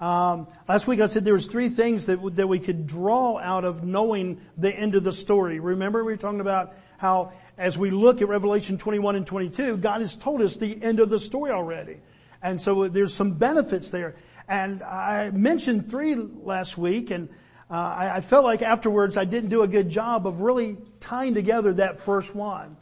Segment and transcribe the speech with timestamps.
[0.00, 3.64] Um, last week I said there was three things that, that we could draw out
[3.64, 5.58] of knowing the end of the story.
[5.58, 10.00] Remember we were talking about how as we look at Revelation 21 and 22, God
[10.00, 11.96] has told us the end of the story already.
[12.40, 14.14] And so there's some benefits there.
[14.48, 17.28] And I mentioned three last week and
[17.68, 21.34] uh, I, I felt like afterwards I didn't do a good job of really tying
[21.34, 22.76] together that first one.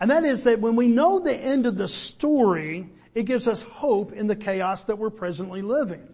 [0.00, 3.64] And that is that when we know the end of the story, it gives us
[3.64, 6.06] hope in the chaos that we're presently living.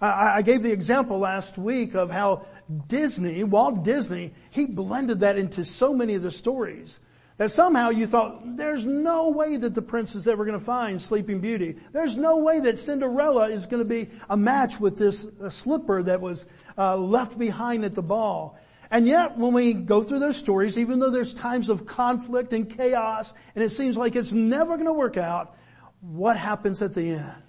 [0.00, 2.46] I, gave the example last week of how
[2.86, 7.00] Disney, Walt Disney, he blended that into so many of the stories
[7.36, 11.00] that somehow you thought, there's no way that the prince is ever going to find
[11.00, 11.76] Sleeping Beauty.
[11.90, 16.20] There's no way that Cinderella is going to be a match with this slipper that
[16.20, 18.58] was uh, left behind at the ball.
[18.90, 22.68] And yet, when we go through those stories, even though there's times of conflict and
[22.68, 25.56] chaos, and it seems like it's never going to work out,
[26.00, 27.42] what happens at the end?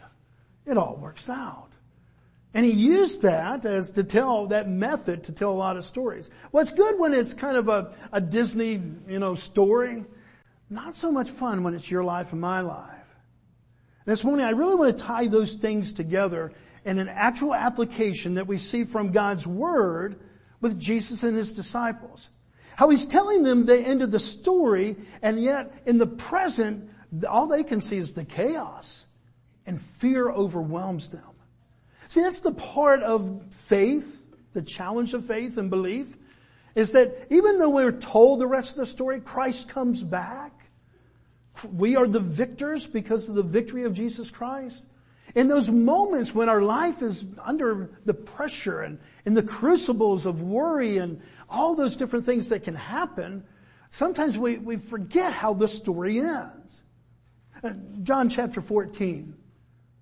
[0.66, 1.71] It all works out.
[2.54, 6.30] And he used that as to tell, that method to tell a lot of stories.
[6.54, 10.06] It's good when it's kind of a, a Disney, you know, story.
[10.70, 12.98] Not so much fun when it's your life and my life.
[14.06, 16.52] This morning I really want to tie those things together
[16.84, 20.20] in an actual application that we see from God's Word
[20.60, 22.30] with Jesus and his disciples.
[22.76, 26.90] How he's telling them the end of the story and yet in the present,
[27.30, 29.06] all they can see is the chaos
[29.66, 31.31] and fear overwhelms them.
[32.12, 36.14] See, that's the part of faith, the challenge of faith and belief,
[36.76, 40.52] is that even though we're told the rest of the story, Christ comes back.
[41.72, 44.88] We are the victors because of the victory of Jesus Christ.
[45.36, 50.42] In those moments when our life is under the pressure and in the crucibles of
[50.42, 53.46] worry and all those different things that can happen,
[53.90, 56.82] sometimes we, we forget how the story ends.
[57.64, 57.72] Uh,
[58.04, 59.34] John chapter 14,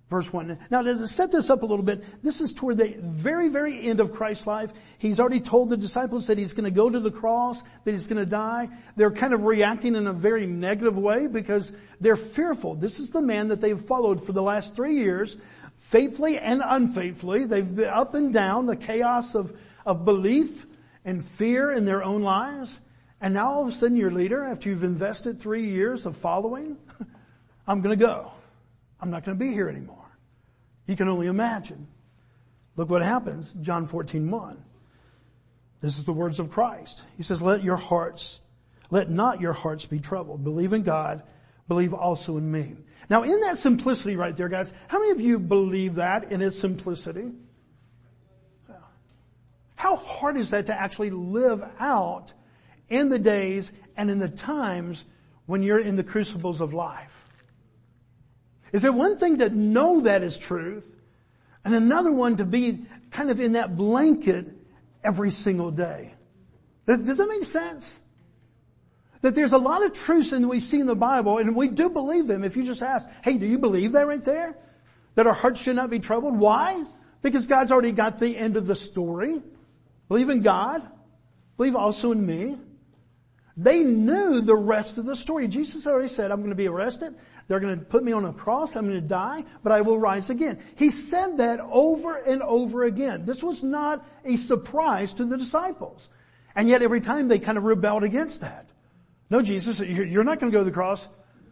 [0.10, 0.58] verse 1.
[0.72, 4.00] Now to set this up a little bit, this is toward the very, very end
[4.00, 4.74] of Christ's life.
[4.98, 8.08] He's already told the disciples that he's going to go to the cross, that he's
[8.08, 8.70] going to die.
[8.96, 11.72] They're kind of reacting in a very negative way because
[12.02, 12.76] they're fearful.
[12.76, 15.38] This is the man that they've followed for the last three years,
[15.78, 17.46] faithfully and unfaithfully.
[17.46, 20.66] They've been up and down the chaos of, of belief
[21.06, 22.80] and fear in their own lives.
[23.22, 26.78] And now all of a sudden your leader, after you've invested three years of following,
[27.68, 28.32] I'm going to go.
[29.02, 29.99] I'm not going to be here anymore.
[30.90, 31.88] You can only imagine.
[32.76, 34.66] Look what happens, John 14, 1.
[35.82, 37.04] This is the words of Christ.
[37.16, 38.40] He says, let your hearts,
[38.90, 40.44] let not your hearts be troubled.
[40.44, 41.22] Believe in God,
[41.68, 42.76] believe also in me.
[43.08, 46.58] Now in that simplicity right there, guys, how many of you believe that in its
[46.58, 47.34] simplicity?
[49.76, 52.34] How hard is that to actually live out
[52.88, 55.06] in the days and in the times
[55.46, 57.19] when you're in the crucibles of life?
[58.72, 60.96] Is there one thing to know that is truth
[61.66, 64.48] and another one to be kind of in that blanket
[65.04, 66.14] every single day?
[66.86, 68.00] Does that make sense?
[69.22, 71.90] That there's a lot of truths that we see in the Bible and we do
[71.90, 72.44] believe them.
[72.44, 74.56] If you just ask, hey, do you believe that right there?
[75.16, 76.38] That our hearts should not be troubled?
[76.38, 76.84] Why?
[77.22, 79.42] Because God's already got the end of the story.
[80.08, 80.82] Believe in God.
[81.58, 82.56] Believe also in me.
[83.60, 85.46] They knew the rest of the story.
[85.50, 87.14] Jesus already said, I'm going to be arrested.
[87.50, 88.78] They're going to put me on a cross.
[88.78, 90.60] I'm going to die, but I will rise again.
[90.78, 93.26] He said that over and over again.
[93.26, 96.08] This was not a surprise to the disciples.
[96.56, 98.70] And yet every time they kind of rebelled against that.
[99.30, 101.10] No, Jesus, you're not going to go to the cross.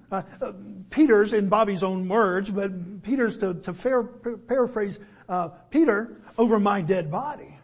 [0.10, 0.54] Uh, uh,
[0.90, 4.98] Peter's, in Bobby's own words, but Peter's to, to fair, paraphrase
[5.28, 7.60] uh, Peter, over my dead body.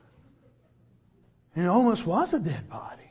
[1.56, 3.02] And it almost was a dead body.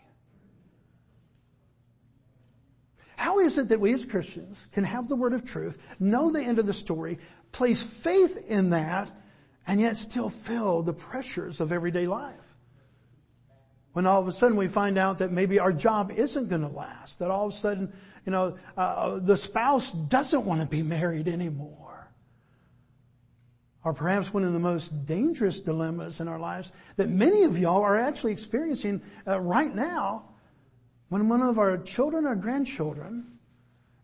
[3.23, 6.43] How is it that we as Christians can have the word of truth, know the
[6.43, 7.21] end of the story,
[7.53, 9.13] place faith in that,
[9.65, 12.57] and yet still feel the pressures of everyday life?
[13.93, 16.67] When all of a sudden we find out that maybe our job isn't going to
[16.67, 17.93] last, that all of a sudden,
[18.27, 22.11] you know, uh, the spouse doesn't want to be married anymore.
[23.85, 27.83] Or perhaps one of the most dangerous dilemmas in our lives that many of y'all
[27.83, 30.32] are actually experiencing uh, right now
[31.13, 33.27] when one of our children or grandchildren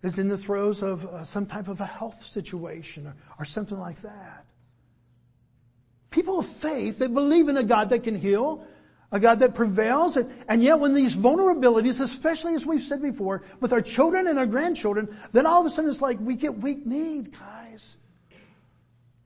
[0.02, 3.78] is in the throes of uh, some type of a health situation or, or something
[3.78, 4.44] like that.
[6.10, 8.62] People of faith, they believe in a God that can heal,
[9.10, 13.43] a God that prevails, and, and yet when these vulnerabilities, especially as we've said before,
[13.58, 16.58] with our children and our grandchildren, then all of a sudden it's like we get
[16.58, 17.96] weak need, guys.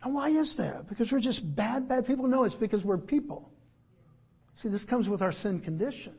[0.05, 0.89] And why is that?
[0.89, 2.29] Because we're just bad, bad people?
[2.29, 3.51] No, it's because we're people.
[4.55, 6.15] See, this comes with our sin condition.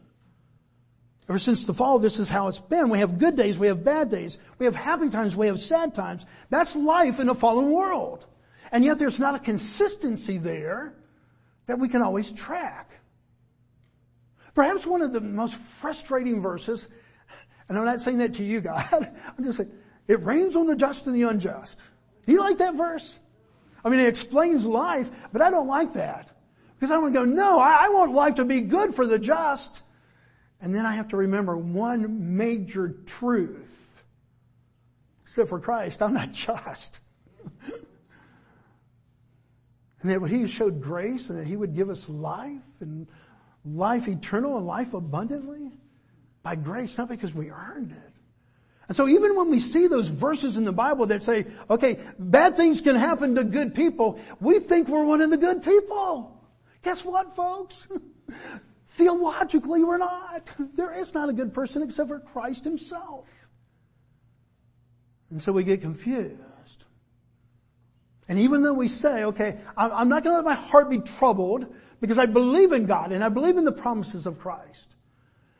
[1.30, 2.90] Ever since the fall, this is how it's been.
[2.90, 5.94] We have good days, we have bad days, we have happy times, we have sad
[5.96, 6.26] times.
[6.50, 8.26] That's life in a fallen world.
[8.72, 10.94] And yet there's not a consistency there
[11.68, 12.92] that we can always track.
[14.54, 16.88] Perhaps one of the most frustrating verses,
[17.70, 18.86] and I'm not saying that to you, God,
[19.38, 19.72] I'm just saying,
[20.08, 21.84] it rains on the just and the unjust.
[22.26, 23.20] Do you like that verse?
[23.86, 26.30] I mean, it explains life, but I don't like that.
[26.76, 29.18] Because I want to go, no, I, I want life to be good for the
[29.18, 29.84] just.
[30.64, 34.02] And then I have to remember one major truth.
[35.24, 37.02] Except for Christ, I'm not just.
[40.02, 43.08] and that he showed grace and that he would give us life and
[43.66, 45.74] life eternal and life abundantly
[46.44, 48.14] by grace, not because we earned it.
[48.88, 52.56] And so even when we see those verses in the Bible that say, okay, bad
[52.56, 56.42] things can happen to good people, we think we're one of the good people.
[56.84, 57.90] Guess what, folks?
[58.94, 60.52] Theologically, we're not.
[60.76, 63.48] There is not a good person except for Christ himself.
[65.32, 66.86] And so we get confused.
[68.30, 71.74] And even though we say, okay, I'm not going to let my heart be troubled
[72.02, 74.94] because I believe in God and I believe in the promises of Christ.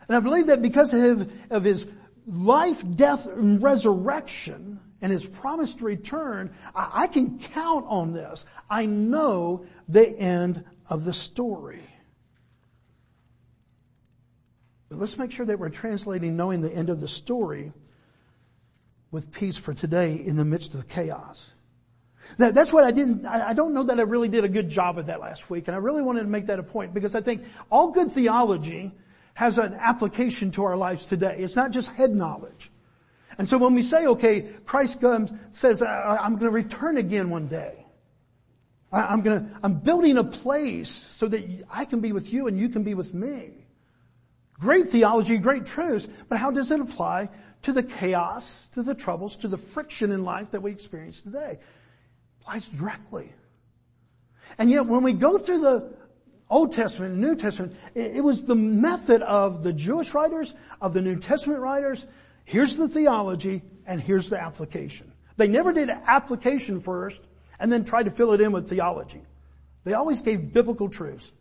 [0.08, 1.88] And I believe that because of, His
[2.28, 8.46] life, death, and resurrection and His promise to return, I can count on this.
[8.70, 11.90] I know the end of the story.
[14.94, 17.74] But let's make sure that we're translating knowing the end of the story
[19.10, 21.52] with peace for today in the midst of chaos.
[22.38, 24.70] That, that's what I didn't, I, I don't know that I really did a good
[24.70, 27.16] job of that last week, and I really wanted to make that a point because
[27.16, 28.92] I think all good theology
[29.34, 31.38] has an application to our lives today.
[31.40, 32.70] It's not just head knowledge.
[33.40, 37.48] And so when we say, okay, Christ comes, says, I'm going to return again one
[37.48, 37.84] day.
[38.92, 42.60] I'm going to, I'm building a place so that I can be with you and
[42.60, 43.63] you can be with me.
[44.60, 47.30] Great theology, great truths, but how does it apply
[47.64, 51.58] to the chaos, to the troubles, to the friction in life that we experience today?
[52.44, 53.32] applies directly.
[54.58, 55.94] And yet when we go through the
[56.50, 61.02] Old Testament and New Testament, it, was the method of the Jewish writers, of the
[61.02, 62.06] New Testament writers.
[62.44, 65.12] Here's the theology and here's the application.
[65.38, 67.24] They never did application first
[67.60, 69.22] and then tried to fill it in with theology.
[69.86, 71.32] They always gave biblical truths.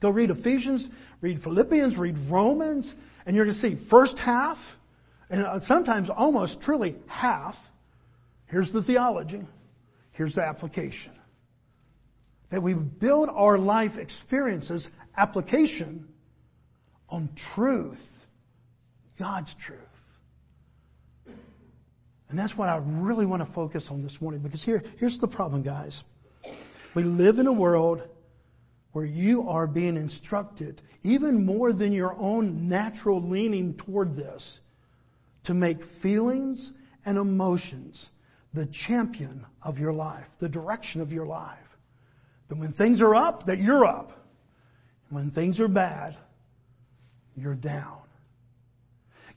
[0.00, 0.88] Go read Ephesians,
[1.20, 2.94] read Philippians, read Romans,
[3.26, 4.76] and you're going to see first half,
[5.28, 7.70] and uh, sometimes almost truly half.
[8.46, 9.46] Here's the theology.
[10.12, 11.12] Here's the application.
[12.50, 16.08] That we build our life experiences, application,
[17.08, 18.26] on truth.
[19.18, 19.78] God's truth.
[22.28, 25.28] And that's what I really want to focus on this morning because here, here's the
[25.28, 26.04] problem guys.
[26.94, 28.02] We live in a world
[28.98, 34.58] where you are being instructed, even more than your own natural leaning toward this,
[35.44, 36.72] to make feelings
[37.06, 38.10] and emotions
[38.54, 41.78] the champion of your life, the direction of your life.
[42.48, 44.26] That when things are up, that you're up.
[45.08, 46.16] And When things are bad,
[47.36, 47.97] you're down.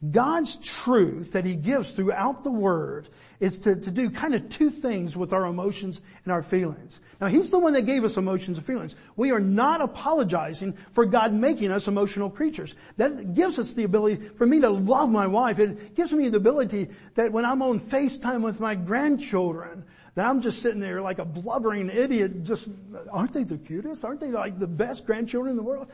[0.10, 3.08] God's truth that He gives throughout the Word
[3.39, 7.01] is to, to do kind of two things with our emotions and our feelings.
[7.20, 8.96] Now He's the one that gave us emotions and feelings.
[9.15, 12.74] We are not apologizing for God making us emotional creatures.
[12.98, 15.60] That gives us the ability for me to love my wife.
[15.60, 20.41] It gives me the ability that when I'm on FaceTime with my grandchildren, that I'm
[20.41, 22.67] just sitting there like a blubbering idiot, just,
[23.12, 24.03] aren't they the cutest?
[24.03, 25.91] Aren't they like the best grandchildren in the world?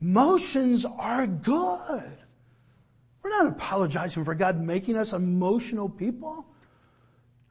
[0.00, 2.18] Emotions are good.
[3.22, 6.46] We're not apologizing for God making us emotional people.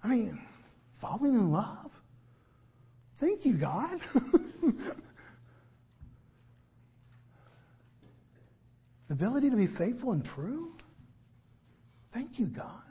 [0.04, 0.42] I mean,
[0.94, 1.92] falling in love.
[3.16, 4.00] Thank you, God.
[9.08, 10.76] the ability to be faithful and true.
[12.12, 12.84] Thank you, God.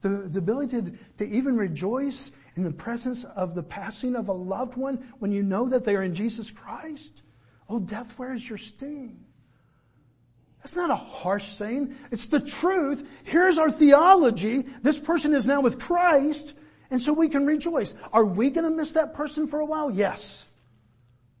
[0.00, 4.32] The, the ability to, to even rejoice in the presence of the passing of a
[4.32, 7.22] loved one when you know that they are in Jesus Christ.
[7.68, 9.24] Oh, death, where is your sting?
[10.58, 11.94] That's not a harsh saying.
[12.10, 13.22] It's the truth.
[13.24, 14.62] Here's our theology.
[14.82, 16.56] This person is now with Christ,
[16.90, 17.94] and so we can rejoice.
[18.12, 19.90] Are we going to miss that person for a while?
[19.90, 20.46] Yes.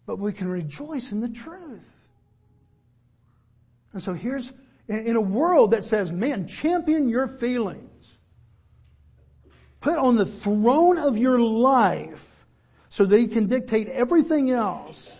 [0.06, 2.08] But we can rejoice in the truth.
[3.92, 4.52] And so here's,
[4.86, 8.16] in a world that says, man, champion your feelings.
[9.80, 12.44] put on the throne of your life
[12.88, 15.16] so they can dictate everything else,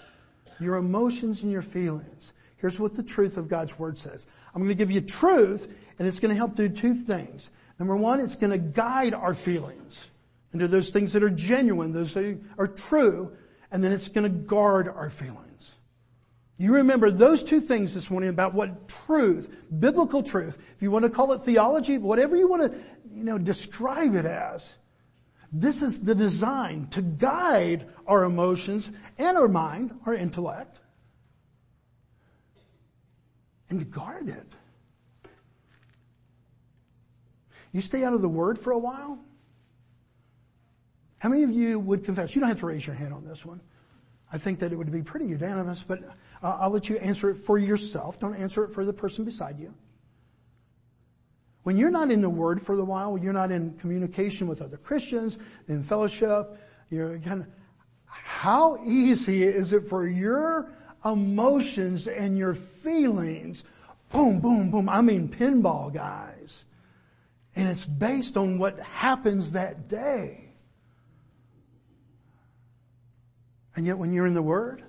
[0.61, 2.33] your emotions and your feelings.
[2.59, 4.27] Here's what the truth of God's Word says.
[4.55, 7.51] I'm going to give you truth and it's going to help do two things.
[7.79, 10.05] Number one, it's going to guide our feelings
[10.53, 13.33] into those things that are genuine, those that are true,
[13.71, 15.73] and then it's going to guard our feelings.
[16.57, 21.05] You remember those two things this morning about what truth, biblical truth, if you want
[21.05, 22.79] to call it theology, whatever you want to,
[23.13, 24.75] you know, describe it as.
[25.53, 30.81] This is the design to guide our emotions and our mind, our intellect,
[33.71, 34.47] and guard it.
[37.73, 39.19] You stay out of the Word for a while?
[41.19, 42.35] How many of you would confess?
[42.35, 43.61] You don't have to raise your hand on this one.
[44.33, 46.03] I think that it would be pretty unanimous, but
[46.43, 48.21] uh, I'll let you answer it for yourself.
[48.21, 49.75] Don't answer it for the person beside you.
[51.63, 54.77] When you're not in the Word for a while, you're not in communication with other
[54.77, 56.57] Christians, in fellowship,
[56.91, 57.49] you're kind of,
[58.07, 60.73] how easy is it for your
[61.05, 63.65] emotions and your feelings,
[64.11, 66.65] boom, boom, boom, I mean pinball guys.
[67.57, 70.45] And it's based on what happens that day.
[73.75, 74.83] And yet when you're in the Word,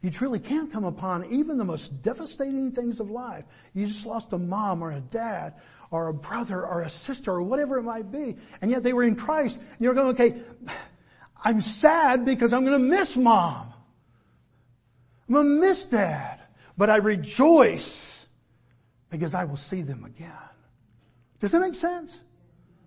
[0.00, 3.44] you truly can't come upon even the most devastating things of life.
[3.72, 5.54] You just lost a mom or a dad
[5.92, 8.36] or a brother or a sister or whatever it might be.
[8.60, 9.58] And yet they were in Christ.
[9.60, 10.40] And you're going, okay,
[11.44, 13.71] I'm sad because I'm going to miss mom.
[15.36, 16.40] I'm going to miss dad.
[16.76, 18.26] But I rejoice
[19.10, 20.32] because I will see them again.
[21.40, 22.22] Does that make sense?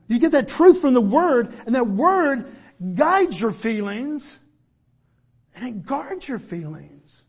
[0.08, 2.46] You get that truth from the Word and that Word
[2.94, 4.40] guides your feelings
[5.56, 7.24] and it guards your feelings.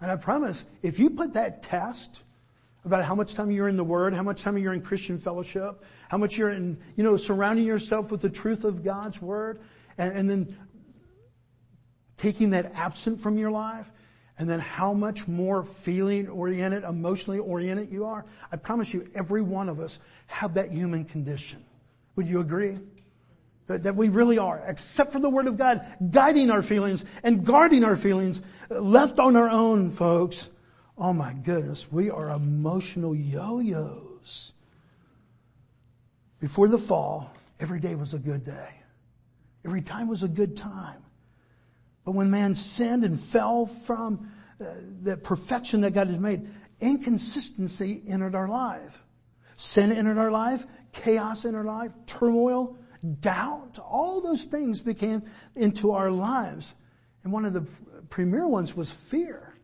[0.00, 2.22] And I promise, if you put that test
[2.84, 5.82] about how much time you're in the Word, how much time you're in Christian fellowship,
[6.10, 9.60] how much you're in, you know, surrounding yourself with the truth of God's Word,
[9.96, 10.56] and, and then
[12.16, 13.90] taking that absent from your life,
[14.38, 19.42] and then how much more feeling oriented, emotionally oriented you are, I promise you every
[19.42, 21.64] one of us have that human condition.
[22.16, 22.78] Would you agree?
[23.66, 27.44] That, that we really are, except for the Word of God guiding our feelings and
[27.44, 30.50] guarding our feelings, left on our own, folks.
[30.96, 34.52] Oh my goodness, we are emotional yo-yos.
[36.38, 38.68] Before the fall, every day was a good day.
[39.64, 41.02] Every time was a good time.
[42.06, 44.64] But when man sinned and fell from uh,
[45.02, 46.48] the perfection that God had made,
[46.80, 49.02] inconsistency entered our life.
[49.56, 52.78] Sin entered our life, chaos in our life, turmoil,
[53.20, 55.24] doubt, all those things became
[55.56, 56.74] into our lives.
[57.24, 57.68] And one of the
[58.08, 59.54] premier ones was fear.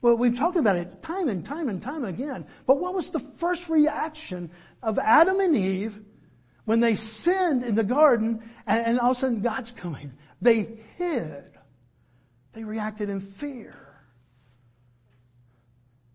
[0.00, 2.46] Well, we've talked about it time and time and time again.
[2.66, 4.50] But what was the first reaction
[4.82, 6.00] of Adam and Eve
[6.64, 10.14] when they sinned in the garden and all of a sudden God's coming?
[10.40, 11.53] They hid.
[12.54, 13.76] They reacted in fear.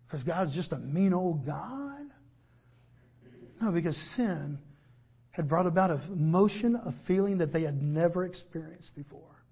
[0.06, 2.06] Because God God's just a mean old God?
[3.60, 4.58] No, because sin
[5.30, 9.44] had brought about a motion of feeling that they had never experienced before.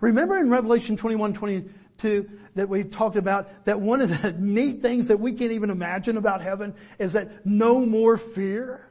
[0.00, 5.08] Remember in Revelation 21, 22 that we talked about that one of the neat things
[5.08, 8.90] that we can't even imagine about heaven is that no more fear.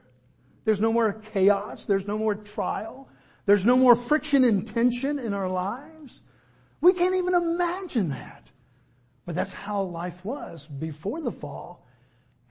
[0.65, 1.85] There's no more chaos.
[1.85, 3.09] There's no more trial.
[3.45, 6.21] There's no more friction and tension in our lives.
[6.81, 8.43] We can't even imagine that.
[9.25, 11.87] But that's how life was before the fall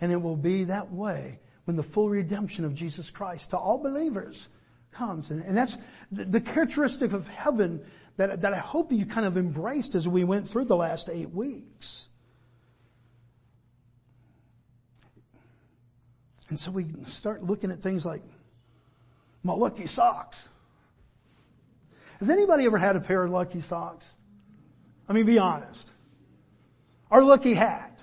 [0.00, 3.78] and it will be that way when the full redemption of Jesus Christ to all
[3.78, 4.48] believers
[4.92, 5.30] comes.
[5.30, 5.76] And, and that's
[6.12, 7.84] the, the, characteristic of heaven
[8.16, 11.30] that, that I hope you kind of embraced as we went through the last eight
[11.30, 12.08] weeks.
[16.48, 18.22] And so we start looking at things like
[19.42, 20.48] my lucky socks.
[22.20, 24.15] Has anybody ever had a pair of lucky socks?
[25.08, 25.90] I mean, be honest.
[27.10, 27.98] Our lucky hat.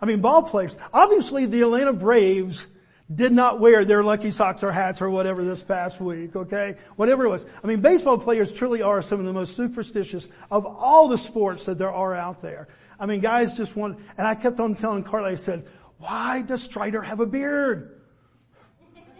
[0.00, 0.76] I mean, ball players.
[0.92, 2.66] Obviously the Atlanta Braves
[3.12, 6.74] did not wear their lucky socks or hats or whatever this past week, okay?
[6.96, 7.46] Whatever it was.
[7.62, 11.64] I mean, baseball players truly are some of the most superstitious of all the sports
[11.66, 12.68] that there are out there.
[12.98, 15.66] I mean, guys just want, and I kept on telling Carly, I said,
[15.98, 18.00] why does Strider have a beard?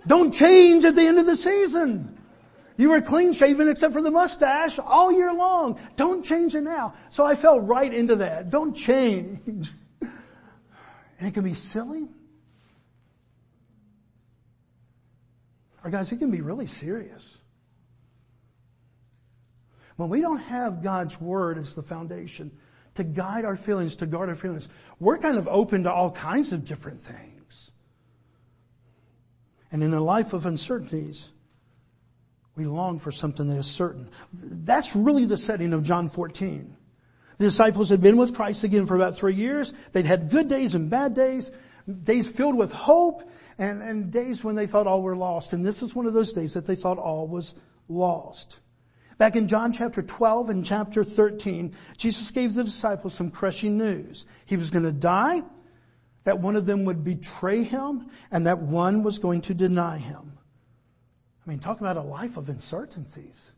[0.07, 2.16] Don't change at the end of the season.
[2.77, 5.79] You were clean shaven except for the mustache all year long.
[5.97, 6.95] Don't change it now.
[7.11, 8.51] So I fell right into that.
[8.51, 9.73] Don't change.
[11.19, 12.07] And it can be silly.
[15.83, 17.39] Or guys, it can be really serious.
[19.97, 22.51] When we don't have God's Word as the foundation
[22.97, 24.69] to guide our feelings, to guard our feelings,
[25.01, 27.73] we're kind of open to all kinds of different things.
[29.73, 31.31] And in a life of uncertainties,
[32.57, 34.11] we long for something that is certain.
[34.33, 36.77] That's really the setting of John 14.
[37.39, 39.75] The disciples had been with Christ again for about three years.
[39.93, 41.53] They'd had good days and bad days,
[42.03, 45.53] days filled with hope, and, and days when they thought all were lost.
[45.53, 47.55] And this is one of those days that they thought all was
[47.89, 48.61] lost.
[49.19, 54.27] Back in John chapter 12 and chapter 13, Jesus gave the disciples some crushing news.
[54.47, 55.43] He was going to die,
[56.25, 60.36] that one of them would betray him, and that one was going to deny him.
[61.47, 63.53] I mean, talk about a life of uncertainties.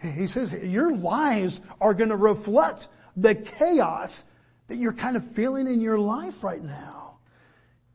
[0.00, 4.24] He says your lives are going to reflect the chaos
[4.68, 7.18] that you're kind of feeling in your life right now.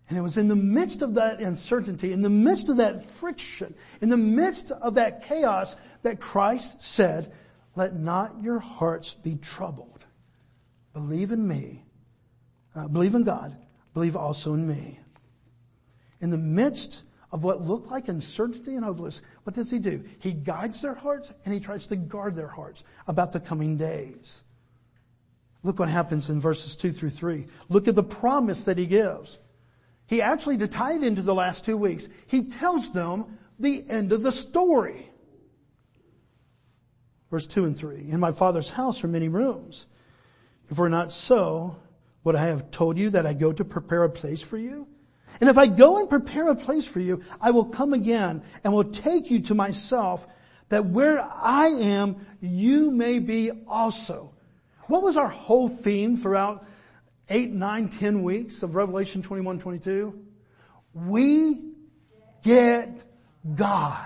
[0.07, 3.73] And it was in the midst of that uncertainty, in the midst of that friction,
[4.01, 7.33] in the midst of that chaos that Christ said,
[7.75, 10.05] let not your hearts be troubled.
[10.93, 11.83] Believe in me.
[12.75, 13.57] Uh, believe in God.
[13.95, 14.99] Believe also in me.
[16.19, 17.01] In the midst
[17.36, 20.06] of what looked like uncertainty and hopeless, what does he do?
[20.20, 24.42] He guides their hearts and he tries to guard their hearts about the coming days.
[25.62, 27.48] Look what happens in verses two through three.
[27.68, 29.38] Look at the promise that he gives.
[30.08, 34.13] He actually, to tie it into the last two weeks, he tells them the end
[34.13, 35.12] of the story.
[37.30, 38.10] Verse two and three.
[38.10, 39.88] In my father's house are many rooms.
[40.70, 41.75] If were not so,
[42.24, 44.88] would I have told you that I go to prepare a place for you?
[45.42, 48.74] And if I go and prepare a place for you, I will come again and
[48.74, 50.27] will take you to myself
[50.70, 54.34] that where I am, you may be also.
[54.88, 56.65] What was our whole theme throughout
[57.30, 60.25] eight, nine, ten weeks of Revelation 21, 22?
[60.94, 61.74] We
[62.44, 63.04] get
[63.56, 64.01] God.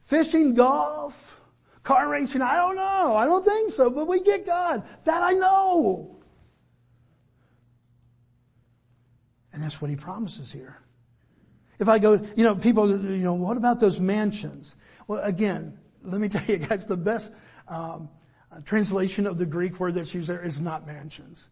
[0.00, 1.40] Fishing, golf,
[1.82, 3.16] car racing, I don't know.
[3.16, 4.84] I don't think so, but we get God.
[5.04, 6.15] That I know.
[9.56, 10.76] And that's what he promises here.
[11.78, 14.76] If I go, you know, people, you know, what about those mansions?
[15.08, 17.32] Well, again, let me tell you guys, the best
[17.66, 18.10] um,
[18.66, 21.48] translation of the Greek word that's used there is not mansions.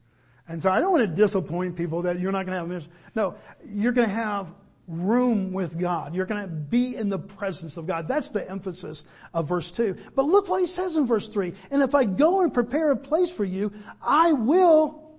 [0.46, 2.86] And so I don't want to disappoint people that you're not going to have this.
[3.14, 4.48] No, you're going to have
[4.86, 6.14] room with God.
[6.14, 8.06] You're going to be in the presence of God.
[8.06, 9.96] That's the emphasis of verse 2.
[10.14, 11.54] But look what he says in verse 3.
[11.70, 15.18] And if I go and prepare a place for you, I will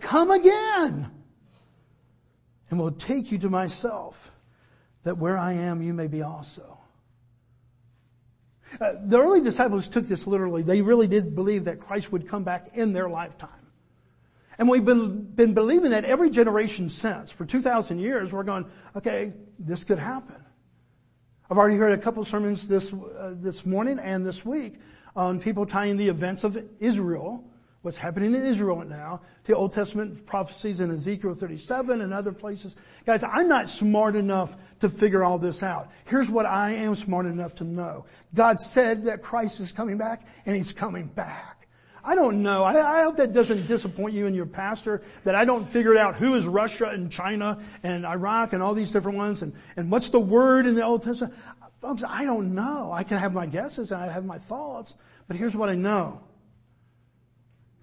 [0.00, 1.12] come again
[2.74, 4.32] and will take you to myself,
[5.04, 6.80] that where I am, you may be also.
[8.80, 10.62] Uh, the early disciples took this literally.
[10.62, 13.70] They really did believe that Christ would come back in their lifetime.
[14.58, 17.30] And we've been, been believing that every generation since.
[17.30, 20.44] For 2,000 years, we're going, okay, this could happen.
[21.48, 24.80] I've already heard a couple sermons this, uh, this morning and this week
[25.14, 27.44] on people tying the events of Israel
[27.84, 32.32] what's happening in Israel right now, the Old Testament prophecies in Ezekiel 37 and other
[32.32, 32.76] places.
[33.04, 35.90] Guys, I'm not smart enough to figure all this out.
[36.06, 38.06] Here's what I am smart enough to know.
[38.34, 41.68] God said that Christ is coming back and He's coming back.
[42.02, 42.64] I don't know.
[42.64, 46.14] I, I, hope that doesn't disappoint you and your pastor that I don't figure out
[46.14, 50.08] who is Russia and China and Iraq and all these different ones and, and what's
[50.08, 51.34] the word in the Old Testament.
[51.82, 52.92] Folks, I don't know.
[52.92, 54.94] I can have my guesses and I have my thoughts,
[55.28, 56.22] but here's what I know.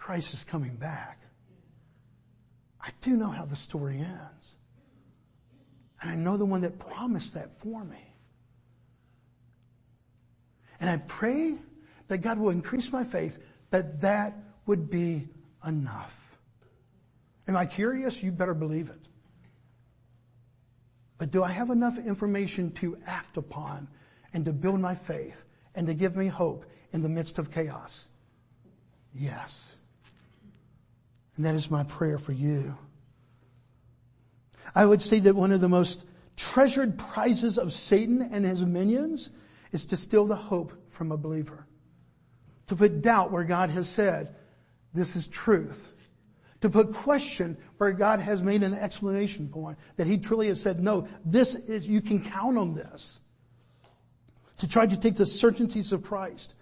[0.02, 1.22] Christ is coming back.
[2.82, 4.56] I do know how the story ends.
[6.02, 8.04] And I know the one that promised that for me.
[10.80, 11.60] And I pray
[12.08, 13.38] that God will increase my faith
[13.70, 14.34] that that
[14.66, 15.30] would be
[15.66, 16.36] enough.
[17.48, 18.24] Am I curious?
[18.24, 19.08] You better believe it.
[21.20, 23.88] But do I have enough information to act upon
[24.34, 28.08] and to build my faith and to give me hope in the midst of chaos?
[29.14, 29.76] Yes.
[31.36, 32.78] And that is my prayer for you.
[34.76, 39.30] I would say that one of the most treasured prizes of Satan and his minions
[39.72, 41.66] is to steal the hope from a believer.
[42.68, 44.36] To put doubt where God has said,
[44.94, 45.92] this is truth.
[46.62, 50.80] To put question where God has made an exclamation point that he truly has said,
[50.80, 53.20] no, this is, you can count on this.
[54.60, 56.54] To try to take the certainties of Christ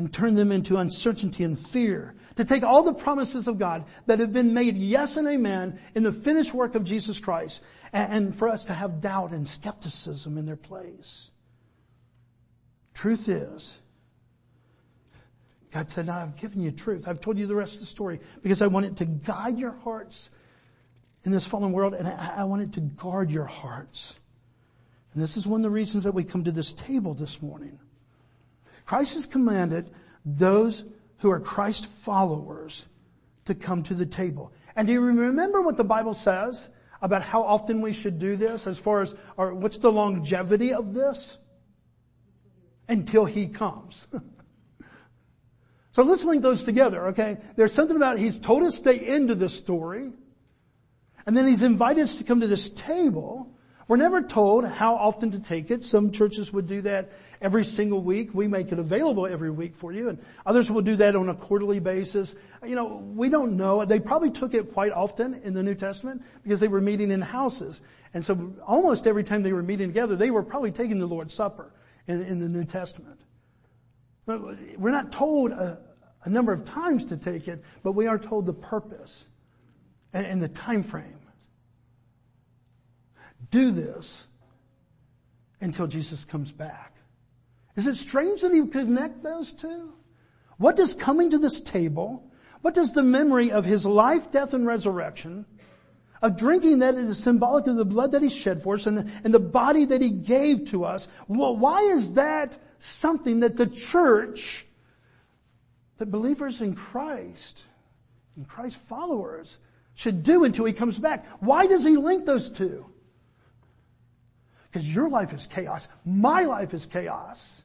[0.00, 2.14] and turn them into uncertainty and fear.
[2.36, 6.04] To take all the promises of God that have been made yes and amen in
[6.04, 10.46] the finished work of Jesus Christ and for us to have doubt and skepticism in
[10.46, 11.30] their place.
[12.94, 13.76] Truth is,
[15.70, 17.06] God said, now I've given you truth.
[17.06, 19.72] I've told you the rest of the story because I want it to guide your
[19.72, 20.30] hearts
[21.24, 24.18] in this fallen world and I want it to guard your hearts.
[25.12, 27.78] And this is one of the reasons that we come to this table this morning.
[28.90, 29.88] Christ has commanded
[30.24, 30.84] those
[31.18, 32.88] who are Christ followers
[33.44, 34.52] to come to the table.
[34.74, 36.68] And do you remember what the Bible says
[37.00, 40.92] about how often we should do this as far as or what's the longevity of
[40.92, 41.38] this?
[42.88, 44.08] Until he comes.
[45.92, 47.36] so let's link those together, okay?
[47.54, 50.12] There's something about he's told us to stay into this story,
[51.26, 53.54] and then he's invited us to come to this table,
[53.90, 55.84] we're never told how often to take it.
[55.84, 57.10] Some churches would do that
[57.42, 58.32] every single week.
[58.32, 61.34] We make it available every week for you and others will do that on a
[61.34, 62.36] quarterly basis.
[62.64, 63.84] You know, we don't know.
[63.84, 67.20] They probably took it quite often in the New Testament because they were meeting in
[67.20, 67.80] houses.
[68.14, 71.34] And so almost every time they were meeting together, they were probably taking the Lord's
[71.34, 71.72] Supper
[72.06, 73.20] in, in the New Testament.
[74.26, 75.82] We're not told a,
[76.22, 79.24] a, number of times to take it, but we are told the purpose
[80.12, 81.19] and, and the time frame
[83.50, 84.26] do this
[85.60, 86.94] until Jesus comes back.
[87.76, 89.92] Is it strange that he would connect those two?
[90.58, 94.66] What does coming to this table, what does the memory of his life, death, and
[94.66, 95.46] resurrection,
[96.22, 99.10] of drinking that is symbolic of the blood that he shed for us and the,
[99.24, 103.66] and the body that he gave to us, well, why is that something that the
[103.66, 104.66] church,
[105.96, 107.62] that believers in Christ,
[108.36, 109.58] and Christ followers,
[109.94, 111.26] should do until he comes back?
[111.40, 112.86] Why does he link those two?
[114.70, 115.88] Because your life is chaos.
[116.04, 117.62] My life is chaos.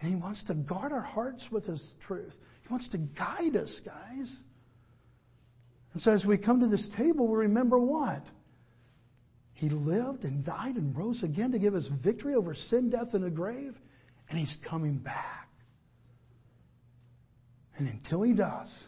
[0.00, 2.38] And he wants to guard our hearts with his truth.
[2.62, 4.42] He wants to guide us, guys.
[5.92, 8.26] And so as we come to this table, we remember what?
[9.52, 13.22] He lived and died and rose again to give us victory over sin, death, and
[13.22, 13.80] the grave.
[14.28, 15.48] And he's coming back.
[17.76, 18.86] And until he does,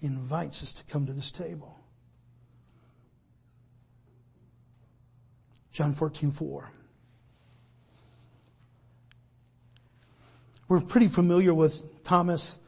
[0.00, 1.78] he invites us to come to this table.
[5.78, 6.72] John 14, 4.
[10.66, 12.58] We're pretty familiar with Thomas,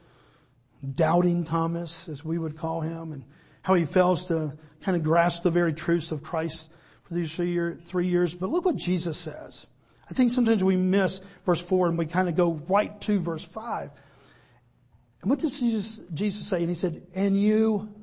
[0.95, 3.25] doubting Thomas, as we would call him, and
[3.63, 6.71] how he fails to kind of grasp the very truths of Christ
[7.03, 8.33] for these three, year, three years.
[8.33, 9.65] But look what Jesus says.
[10.09, 13.43] I think sometimes we miss verse 4 and we kind of go right to verse
[13.43, 13.91] 5.
[15.21, 16.61] And what does Jesus, Jesus say?
[16.61, 17.93] And he said, and you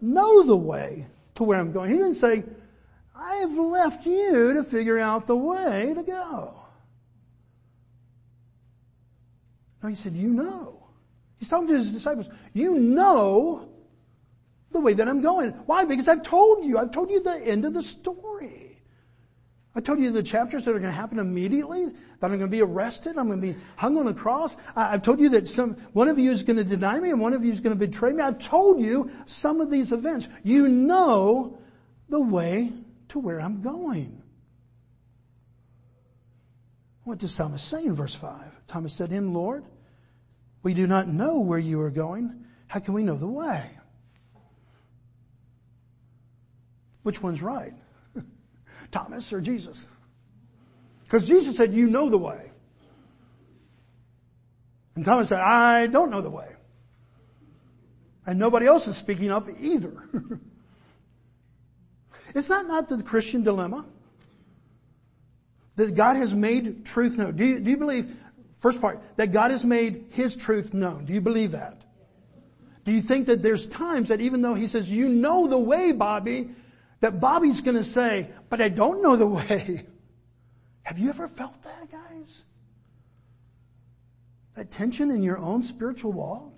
[0.00, 1.90] know the way to where I'm going.
[1.90, 2.44] He didn't say,
[3.14, 6.54] I have left you to figure out the way to go.
[9.82, 10.82] No, he said, you know.
[11.38, 12.28] He's talking to his disciples.
[12.52, 13.68] You know
[14.72, 15.50] the way that I'm going.
[15.66, 15.84] Why?
[15.84, 16.78] Because I've told you.
[16.78, 18.64] I've told you the end of the story.
[19.76, 22.46] I told you the chapters that are going to happen immediately, that I'm going to
[22.46, 24.56] be arrested, I'm going to be hung on a cross.
[24.76, 27.32] I've told you that some, one of you is going to deny me and one
[27.32, 28.22] of you is going to betray me.
[28.22, 30.28] I've told you some of these events.
[30.44, 31.58] You know
[32.08, 32.72] the way
[33.08, 34.22] to where I'm going.
[37.04, 38.66] What does Thomas say in verse 5?
[38.66, 39.64] Thomas said him, Lord,
[40.62, 42.44] we do not know where you are going.
[42.66, 43.62] How can we know the way?
[47.02, 47.74] Which one's right?
[48.90, 49.86] Thomas or Jesus?
[51.02, 52.50] Because Jesus said, you know the way.
[54.96, 56.48] And Thomas said, I don't know the way.
[58.26, 60.08] And nobody else is speaking up either.
[62.34, 63.86] Is that not the Christian dilemma?
[65.76, 67.36] That God has made truth known.
[67.36, 68.14] Do you, do you believe,
[68.58, 71.04] first part, that God has made His truth known?
[71.04, 71.82] Do you believe that?
[72.84, 75.92] Do you think that there's times that even though He says, you know the way,
[75.92, 76.50] Bobby,
[77.00, 79.86] that Bobby's gonna say, but I don't know the way.
[80.82, 82.44] Have you ever felt that, guys?
[84.54, 86.53] That tension in your own spiritual walk?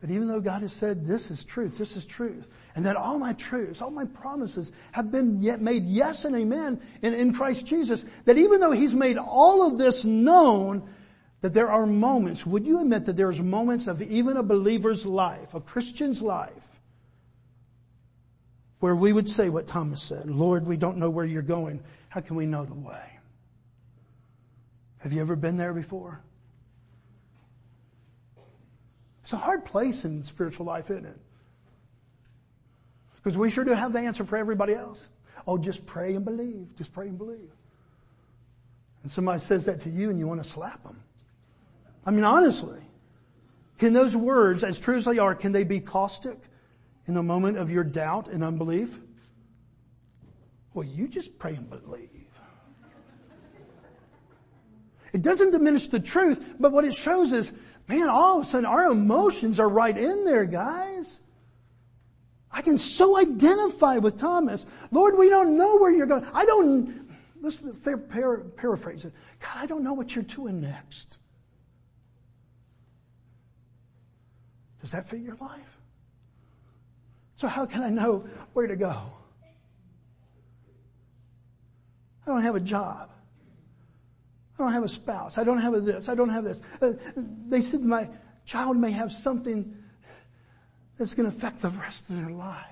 [0.00, 3.18] That even though God has said this is truth, this is truth, and that all
[3.18, 7.66] my truths, all my promises have been yet made yes and amen in, in Christ
[7.66, 10.88] Jesus, that even though He's made all of this known,
[11.42, 15.52] that there are moments, would you admit that there's moments of even a believer's life,
[15.52, 16.80] a Christian's life,
[18.78, 21.82] where we would say what Thomas said, Lord, we don't know where you're going.
[22.08, 23.18] How can we know the way?
[24.98, 26.22] Have you ever been there before?
[29.30, 31.16] It's a hard place in spiritual life, isn't it?
[33.14, 35.08] Because we sure do have the answer for everybody else.
[35.46, 36.74] Oh, just pray and believe.
[36.76, 37.48] Just pray and believe.
[39.04, 41.00] And somebody says that to you and you want to slap them.
[42.04, 42.80] I mean, honestly,
[43.78, 46.36] can those words, as true as they are, can they be caustic
[47.06, 48.98] in the moment of your doubt and unbelief?
[50.74, 52.10] Well, you just pray and believe.
[55.12, 57.52] It doesn't diminish the truth, but what it shows is
[57.90, 61.20] Man, all of a sudden our emotions are right in there, guys.
[62.52, 64.64] I can so identify with Thomas.
[64.92, 66.24] Lord, we don't know where you're going.
[66.32, 67.60] I don't, let's
[68.56, 69.12] paraphrase it.
[69.40, 71.18] God, I don't know what you're doing next.
[74.80, 75.80] Does that fit your life?
[77.38, 79.02] So how can I know where to go?
[82.24, 83.10] I don't have a job.
[84.60, 85.38] I don't have a spouse.
[85.38, 86.08] I don't have this.
[86.08, 86.60] I don't have this.
[86.82, 88.10] Uh, they said my
[88.44, 89.74] child may have something
[90.98, 92.66] that's going to affect the rest of their life.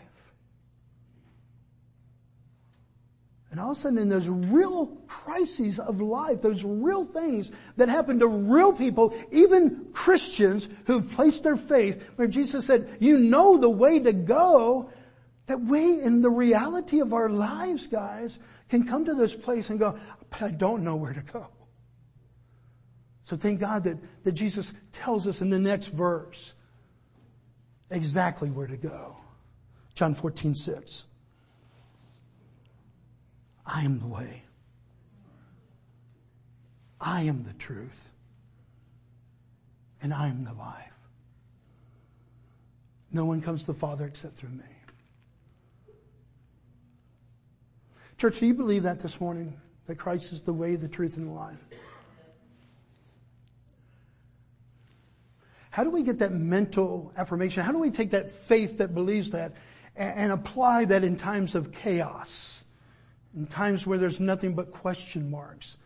[3.50, 7.88] And all of a sudden in those real crises of life, those real things that
[7.88, 13.56] happen to real people, even Christians who've placed their faith, where Jesus said, you know
[13.56, 14.90] the way to go,
[15.46, 19.78] that we in the reality of our lives, guys, can come to this place and
[19.78, 19.98] go,
[20.28, 21.48] but I don't know where to go.
[23.28, 26.54] So thank God that, that Jesus tells us in the next verse
[27.90, 29.18] exactly where to go.
[29.94, 31.04] John 14, 6.
[33.66, 34.44] I am the way.
[36.98, 38.12] I am the truth.
[40.00, 40.94] And I am the life.
[43.12, 44.64] No one comes to the Father except through me.
[48.16, 49.60] Church, do you believe that this morning?
[49.84, 51.62] That Christ is the way, the truth, and the life?
[55.78, 57.62] How do we get that mental affirmation?
[57.62, 59.54] How do we take that faith that believes that
[59.94, 62.64] and, and apply that in times of chaos?
[63.32, 65.76] In times where there's nothing but question marks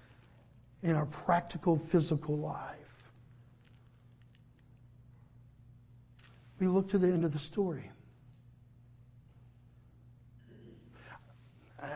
[0.83, 3.11] in our practical physical life.
[6.59, 7.91] We look to the end of the story.
[11.83, 11.91] I'm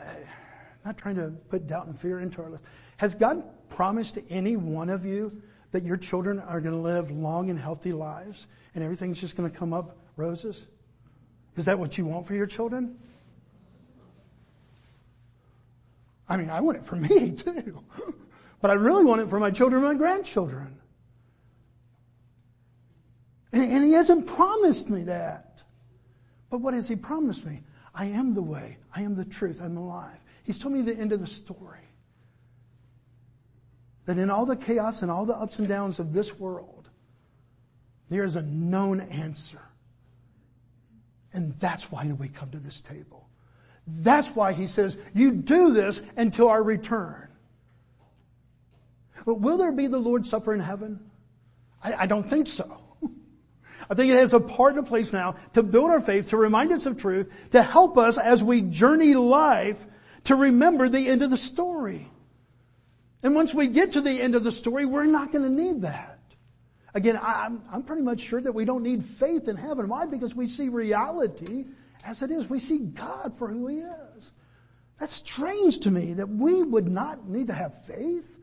[0.85, 2.65] not trying to put doubt and fear into our lives.
[2.99, 5.41] Has God promised to any one of you
[5.77, 9.51] that your children are going to live long and healthy lives and everything's just going
[9.51, 10.67] to come up roses?
[11.55, 12.97] Is that what you want for your children?
[16.31, 17.85] I mean, I want it for me too.
[18.63, 20.79] But I really want it for my children and my grandchildren.
[23.53, 25.61] And, and he hasn't promised me that.
[26.49, 27.61] But what has he promised me?
[27.95, 28.79] I am the way.
[28.95, 29.61] I am the truth.
[29.63, 30.17] I'm alive.
[30.43, 31.86] He's told me the end of the story.
[34.07, 36.89] That in all the chaos and all the ups and downs of this world,
[38.09, 39.61] there is a known answer.
[41.33, 43.29] And that's why we come to this table.
[43.87, 47.29] That's why he says, you do this until our return.
[49.25, 51.11] But will there be the Lord's Supper in heaven?
[51.83, 52.81] I, I don't think so.
[53.91, 56.37] I think it has a part and a place now to build our faith, to
[56.37, 59.85] remind us of truth, to help us as we journey life
[60.25, 62.11] to remember the end of the story.
[63.23, 65.83] And once we get to the end of the story, we're not going to need
[65.83, 66.19] that.
[66.95, 69.89] Again, I'm, I'm pretty much sure that we don't need faith in heaven.
[69.89, 70.07] Why?
[70.07, 71.67] Because we see reality
[72.05, 72.49] as it is.
[72.49, 74.33] We see God for who He is.
[74.99, 78.41] That's strange to me that we would not need to have faith.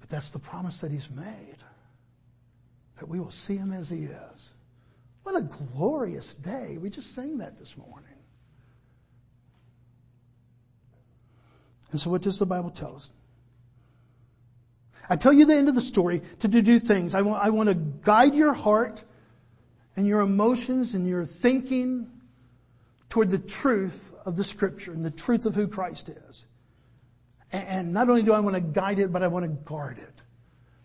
[0.00, 1.56] But that's the promise that He's made.
[2.98, 4.52] That we will see Him as He is.
[5.22, 6.78] What a glorious day.
[6.78, 8.07] We just sang that this morning.
[11.90, 13.10] And so what does the Bible tell us?
[15.08, 17.14] I tell you the end of the story two do things.
[17.14, 19.02] I want, I want to guide your heart
[19.96, 22.10] and your emotions and your thinking
[23.08, 26.46] toward the truth of the scripture and the truth of who Christ is.
[27.50, 30.14] And not only do I want to guide it, but I want to guard it.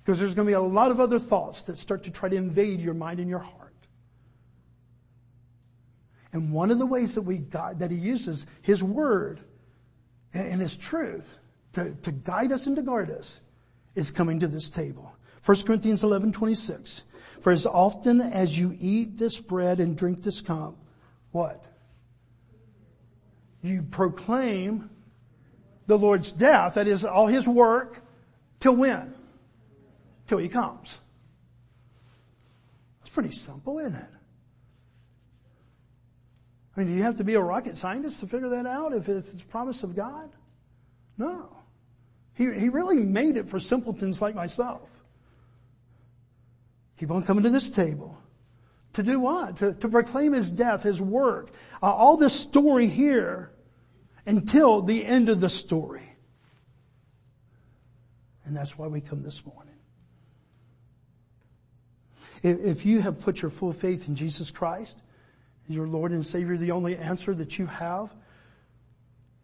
[0.01, 2.35] Because there's going to be a lot of other thoughts that start to try to
[2.35, 3.73] invade your mind and your heart.
[6.31, 9.41] And one of the ways that we guide, that he uses his word
[10.33, 11.37] and his truth
[11.73, 13.41] to, to guide us and to guard us
[13.95, 15.15] is coming to this table.
[15.45, 17.03] 1 Corinthians 11, 26.
[17.41, 20.75] For as often as you eat this bread and drink this cup,
[21.31, 21.65] what?
[23.61, 24.89] You proclaim
[25.87, 28.01] the Lord's death, that is all His work,
[28.59, 29.13] till when?
[30.27, 30.97] Till He comes.
[33.01, 34.12] It's pretty simple, isn't it?
[36.75, 39.07] I mean, do you have to be a rocket scientist to figure that out if
[39.07, 40.31] it's the promise of God?
[41.17, 41.55] No.
[42.35, 44.89] He, he really made it for simpletons like myself.
[46.97, 48.17] Keep on coming to this table.
[48.93, 49.57] To do what?
[49.57, 53.51] To, to proclaim his death, his work, uh, all this story here
[54.25, 56.09] until the end of the story.
[58.45, 59.73] And that's why we come this morning.
[62.41, 64.99] If, if you have put your full faith in Jesus Christ,
[65.69, 68.13] is your Lord and Savior the only answer that you have?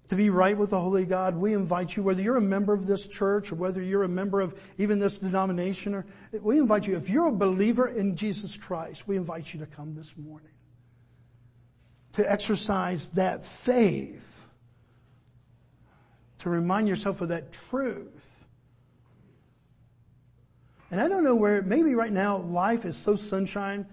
[0.09, 2.87] To be right with the Holy God, we invite you, whether you're a member of
[2.87, 6.05] this church or whether you're a member of even this denomination, or
[6.41, 9.93] we invite you, if you're a believer in Jesus Christ, we invite you to come
[9.93, 10.49] this morning.
[12.13, 14.47] To exercise that faith.
[16.39, 18.47] To remind yourself of that truth.
[20.89, 23.85] And I don't know where, maybe right now life is so sunshine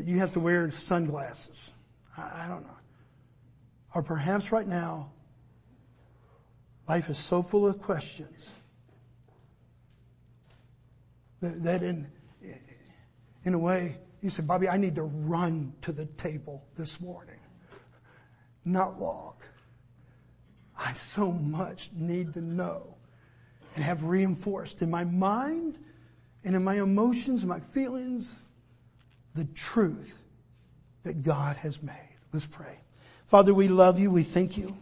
[0.00, 1.72] that you have to wear sunglasses.
[2.16, 2.78] I, I don't know.
[3.94, 5.12] Or perhaps right now,
[6.88, 8.50] life is so full of questions
[11.42, 12.10] that, that in,
[13.44, 17.40] in a way, you say, Bobby, I need to run to the table this morning,
[18.64, 19.46] not walk.
[20.78, 22.96] I so much need to know
[23.74, 25.76] and have reinforced in my mind
[26.42, 28.40] and in my emotions, my feelings,
[29.34, 30.22] the truth
[31.02, 31.94] that God has made.
[32.32, 32.78] Let's pray.
[33.26, 34.10] Father, we love you.
[34.10, 34.74] We thank you.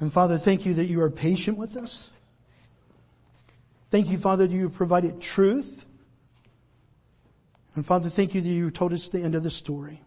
[0.00, 2.10] And Father, thank you that you are patient with us.
[3.90, 5.86] Thank you, Father, that you provided truth.
[7.74, 10.00] And Father, thank you that you told us the end of the story.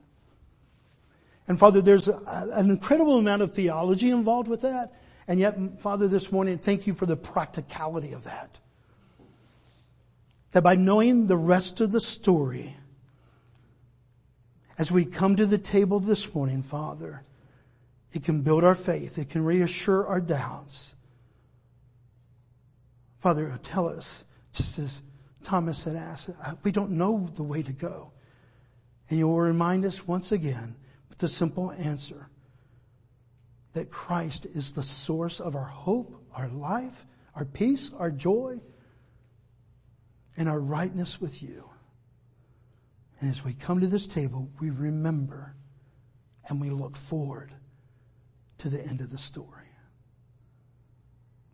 [1.47, 2.21] And Father, there's a,
[2.53, 4.93] an incredible amount of theology involved with that.
[5.27, 8.57] And yet, Father, this morning, thank you for the practicality of that.
[10.57, 12.75] That by knowing the rest of the story,
[14.79, 17.21] as we come to the table this morning, Father,
[18.11, 19.19] it can build our faith.
[19.19, 20.95] It can reassure our doubts.
[23.19, 25.03] Father, tell us, just as
[25.43, 28.11] Thomas had asked, uh, we don't know the way to go.
[29.11, 30.75] And you will remind us once again
[31.07, 32.29] with the simple answer
[33.73, 38.59] that Christ is the source of our hope, our life, our peace, our joy,
[40.37, 41.69] and our rightness with you.
[43.19, 45.55] And as we come to this table, we remember
[46.47, 47.51] and we look forward
[48.59, 49.65] to the end of the story.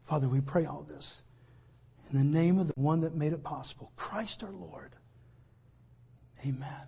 [0.04, 1.24] Father, we pray all this
[2.12, 4.96] in the name of the one that made it possible, Christ our Lord.
[6.46, 6.88] Amen.